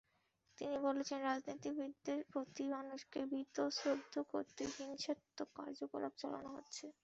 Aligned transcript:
তিনি 0.57 0.77
বলেছেন, 0.87 1.19
রাজনীতিবিদদের 1.23 2.19
প্রতি 2.31 2.63
মানুষকে 2.75 3.19
বীতশ্রদ্ধ 3.31 4.13
করতেই 4.31 4.71
হিংসাত্মক 4.77 5.49
কার্যকলাপ 5.57 6.13
চালানো 6.21 6.49
হচ্ছে। 6.55 6.85